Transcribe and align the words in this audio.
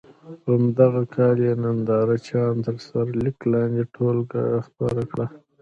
په 0.43 0.51
همدغه 0.59 1.01
کال 1.15 1.37
یې 1.45 1.53
ننداره 1.63 2.15
چیان 2.25 2.55
تر 2.65 2.75
سرلیک 2.87 3.37
لاندې 3.51 3.83
ټولګه 3.93 4.43
خپره 4.67 5.01
کړه. 5.11 5.25